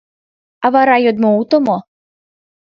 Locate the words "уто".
1.39-1.57